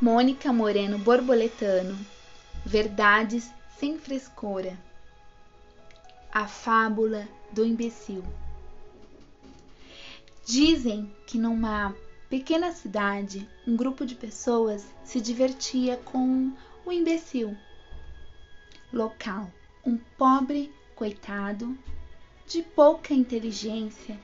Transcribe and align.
Mônica 0.00 0.52
Moreno 0.52 0.98
Borboletano, 0.98 1.96
Verdades 2.66 3.48
sem 3.78 3.96
frescura. 3.96 4.76
A 6.32 6.48
fábula 6.48 7.28
do 7.52 7.64
imbecil. 7.64 8.24
Dizem 10.44 11.14
que 11.26 11.38
numa 11.38 11.94
pequena 12.28 12.72
cidade, 12.72 13.48
um 13.64 13.76
grupo 13.76 14.04
de 14.04 14.16
pessoas 14.16 14.84
se 15.04 15.20
divertia 15.20 15.96
com 15.98 16.52
o 16.84 16.90
imbecil 16.90 17.56
local, 18.92 19.48
um 19.86 19.96
pobre 20.18 20.74
coitado 20.96 21.78
de 22.48 22.62
pouca 22.62 23.14
inteligência 23.14 24.18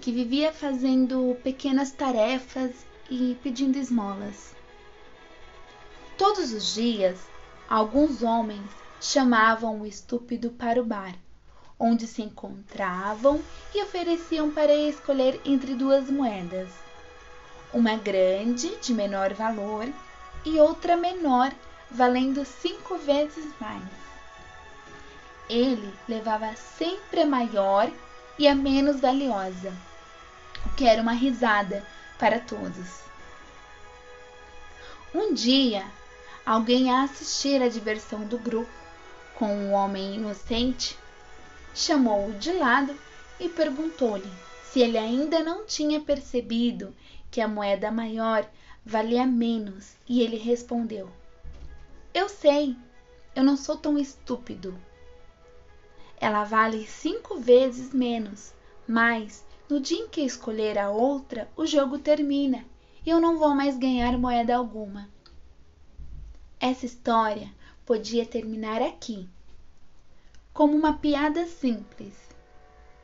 que 0.00 0.10
vivia 0.10 0.52
fazendo 0.52 1.36
pequenas 1.44 1.92
tarefas 1.92 2.84
e 3.08 3.38
pedindo 3.44 3.78
esmolas. 3.78 4.54
Todos 6.16 6.52
os 6.52 6.74
dias, 6.74 7.18
alguns 7.68 8.22
homens 8.22 8.70
chamavam 9.00 9.80
o 9.80 9.86
estúpido 9.86 10.50
para 10.50 10.80
o 10.80 10.84
bar, 10.84 11.12
onde 11.76 12.06
se 12.06 12.22
encontravam 12.22 13.42
e 13.74 13.82
ofereciam 13.82 14.52
para 14.52 14.72
escolher 14.72 15.40
entre 15.44 15.74
duas 15.74 16.08
moedas, 16.08 16.68
uma 17.72 17.96
grande, 17.96 18.76
de 18.76 18.94
menor 18.94 19.34
valor, 19.34 19.88
e 20.44 20.60
outra 20.60 20.96
menor, 20.96 21.52
valendo 21.90 22.44
cinco 22.44 22.96
vezes 22.96 23.52
mais. 23.60 23.82
Ele 25.48 25.92
levava 26.08 26.54
sempre 26.54 27.22
a 27.22 27.26
maior 27.26 27.90
e 28.38 28.46
a 28.46 28.54
menos 28.54 29.00
valiosa, 29.00 29.72
o 30.64 30.70
que 30.76 30.86
era 30.86 31.02
uma 31.02 31.12
risada 31.12 31.84
para 32.20 32.38
todos. 32.38 33.02
Um 35.12 35.34
dia, 35.34 35.84
alguém 36.44 36.90
a 36.90 37.02
assistir 37.02 37.62
à 37.62 37.68
diversão 37.68 38.26
do 38.26 38.38
grupo 38.38 38.70
com 39.34 39.46
um 39.46 39.72
homem 39.72 40.16
inocente, 40.16 40.98
chamou-o 41.74 42.32
de 42.34 42.52
lado 42.52 42.94
e 43.40 43.48
perguntou-lhe 43.48 44.30
se 44.62 44.80
ele 44.80 44.98
ainda 44.98 45.42
não 45.42 45.64
tinha 45.64 46.00
percebido 46.00 46.94
que 47.30 47.40
a 47.40 47.48
moeda 47.48 47.90
maior 47.90 48.48
valia 48.84 49.24
menos, 49.24 49.96
e 50.08 50.20
ele 50.20 50.36
respondeu: 50.36 51.08
Eu 52.12 52.28
sei, 52.28 52.76
eu 53.34 53.42
não 53.42 53.56
sou 53.56 53.76
tão 53.76 53.98
estúpido. 53.98 54.78
Ela 56.20 56.44
vale 56.44 56.86
cinco 56.86 57.38
vezes 57.38 57.92
menos, 57.92 58.52
mas 58.86 59.44
no 59.68 59.80
dia 59.80 59.98
em 59.98 60.08
que 60.08 60.20
escolher 60.20 60.78
a 60.78 60.90
outra, 60.90 61.48
o 61.56 61.66
jogo 61.66 61.98
termina 61.98 62.64
e 63.04 63.10
eu 63.10 63.20
não 63.20 63.38
vou 63.38 63.54
mais 63.54 63.76
ganhar 63.76 64.16
moeda 64.18 64.54
alguma. 64.56 65.08
Essa 66.66 66.86
história 66.86 67.52
podia 67.84 68.24
terminar 68.24 68.80
aqui, 68.80 69.28
como 70.50 70.74
uma 70.74 70.94
piada 70.94 71.44
simples, 71.46 72.14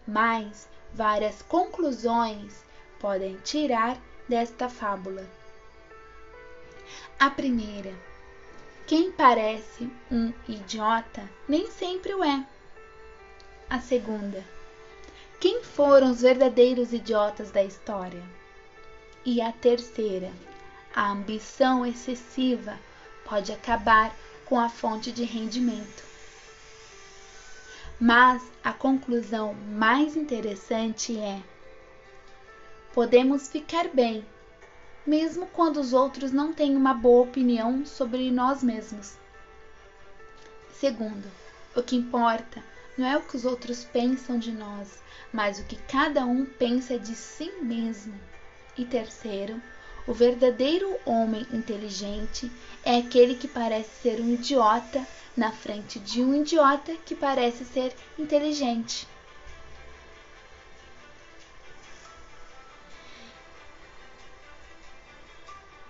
mas 0.09 0.67
várias 0.95 1.43
conclusões 1.43 2.65
podem 2.99 3.37
tirar 3.41 4.01
desta 4.27 4.67
fábula. 4.71 5.29
A 7.19 7.29
primeira: 7.29 7.93
quem 8.87 9.13
parece 9.13 9.91
um 10.11 10.33
idiota 10.49 11.29
nem 11.47 11.71
sempre 11.71 12.15
o 12.15 12.25
é. 12.25 12.47
A 13.69 13.79
segunda: 13.79 14.43
quem 15.39 15.63
foram 15.63 16.13
os 16.13 16.23
verdadeiros 16.23 16.95
idiotas 16.95 17.51
da 17.51 17.63
história? 17.63 18.23
E 19.23 19.39
a 19.39 19.53
terceira: 19.53 20.33
a 20.95 21.11
ambição 21.11 21.85
excessiva 21.85 22.79
pode 23.31 23.53
acabar 23.53 24.13
com 24.45 24.59
a 24.59 24.69
fonte 24.69 25.13
de 25.13 25.23
rendimento. 25.23 26.03
Mas 28.01 28.43
a 28.65 28.73
conclusão 28.73 29.55
mais 29.55 30.17
interessante 30.17 31.17
é: 31.17 31.41
podemos 32.93 33.49
ficar 33.49 33.87
bem, 33.89 34.27
mesmo 35.07 35.47
quando 35.47 35.79
os 35.79 35.93
outros 35.93 36.33
não 36.33 36.53
têm 36.53 36.77
uma 36.77 36.93
boa 36.93 37.23
opinião 37.23 37.87
sobre 37.87 38.33
nós 38.33 38.65
mesmos. 38.65 39.17
Segundo, 40.73 41.31
o 41.77 41.83
que 41.85 41.95
importa 41.95 42.61
não 42.99 43.07
é 43.07 43.17
o 43.17 43.23
que 43.23 43.37
os 43.37 43.45
outros 43.45 43.85
pensam 43.85 44.41
de 44.41 44.51
nós, 44.51 45.01
mas 45.33 45.61
o 45.61 45.65
que 45.65 45.77
cada 45.77 46.27
um 46.27 46.45
pensa 46.45 46.99
de 46.99 47.15
si 47.15 47.53
mesmo. 47.63 48.19
E 48.77 48.85
terceiro, 48.85 49.63
o 50.07 50.13
verdadeiro 50.13 50.99
homem 51.05 51.47
inteligente 51.53 52.51
é 52.85 52.97
aquele 52.97 53.35
que 53.35 53.47
parece 53.47 53.91
ser 54.03 54.21
um 54.21 54.33
idiota 54.33 55.07
na 55.37 55.53
frente 55.53 55.99
de 55.99 56.23
um 56.23 56.35
idiota 56.35 56.97
que 57.05 57.15
parece 57.15 57.65
ser 57.65 57.95
inteligente. 58.19 59.07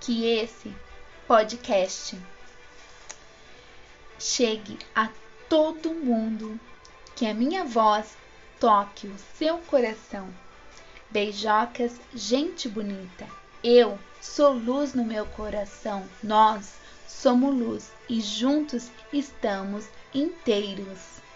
Que 0.01 0.27
esse 0.27 0.75
podcast 1.27 2.19
chegue 4.19 4.79
a 4.95 5.09
todo 5.49 5.95
mundo, 5.95 6.59
que 7.15 7.27
a 7.27 7.35
minha 7.35 7.65
voz 7.65 8.17
toque 8.59 9.07
o 9.07 9.19
seu 9.37 9.59
coração. 9.59 10.29
Beijocas, 11.11 11.93
gente 12.15 12.69
bonita. 12.69 13.40
Eu 13.63 13.99
sou 14.23 14.55
luz 14.55 14.95
no 14.95 15.05
meu 15.05 15.27
coração. 15.27 16.09
Nós 16.23 16.73
somos 17.07 17.55
luz 17.55 17.93
e 18.09 18.19
juntos 18.19 18.91
estamos 19.13 19.87
inteiros. 20.15 21.30